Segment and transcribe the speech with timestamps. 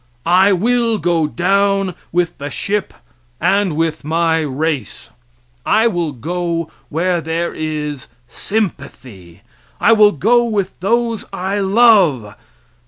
[0.25, 2.91] I will go down with the ship
[3.39, 5.11] and with my race.
[5.63, 9.43] I will go where there is sympathy.
[9.79, 12.33] I will go with those I love.